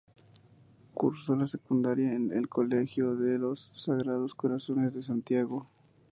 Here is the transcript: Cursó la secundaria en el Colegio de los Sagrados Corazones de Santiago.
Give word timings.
Cursó 0.95 1.35
la 1.35 1.45
secundaria 1.45 2.11
en 2.15 2.31
el 2.31 2.49
Colegio 2.49 3.15
de 3.15 3.37
los 3.37 3.69
Sagrados 3.75 4.33
Corazones 4.33 4.95
de 4.95 5.03
Santiago. 5.03 5.69